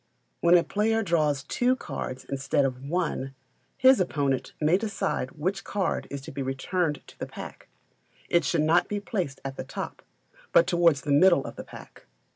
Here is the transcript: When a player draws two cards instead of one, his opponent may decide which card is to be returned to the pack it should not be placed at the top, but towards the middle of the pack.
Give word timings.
When 0.39 0.57
a 0.57 0.63
player 0.63 1.03
draws 1.03 1.43
two 1.43 1.75
cards 1.75 2.25
instead 2.25 2.65
of 2.65 2.83
one, 2.89 3.35
his 3.77 3.99
opponent 3.99 4.51
may 4.59 4.75
decide 4.75 5.29
which 5.33 5.63
card 5.63 6.07
is 6.09 6.21
to 6.21 6.31
be 6.31 6.41
returned 6.41 7.03
to 7.05 7.19
the 7.19 7.27
pack 7.27 7.67
it 8.27 8.43
should 8.43 8.63
not 8.63 8.87
be 8.87 8.99
placed 8.99 9.41
at 9.45 9.57
the 9.57 9.63
top, 9.63 10.01
but 10.53 10.65
towards 10.65 11.01
the 11.01 11.11
middle 11.11 11.45
of 11.45 11.55
the 11.55 11.63
pack. 11.63 12.07